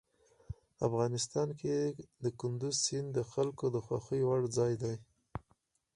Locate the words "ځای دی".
4.57-4.95